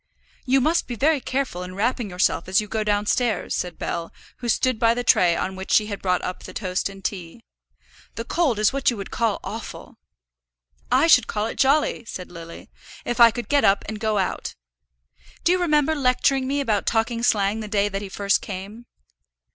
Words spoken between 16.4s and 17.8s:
me about talking slang the